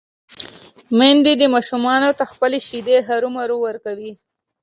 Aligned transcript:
ميندې 0.97 1.33
دې 1.39 1.47
ماشومانو 1.55 2.09
ته 2.17 2.23
خپلې 2.31 2.59
شېدې 2.67 2.97
هرومرو 3.07 3.57
ورکوي 3.65 4.11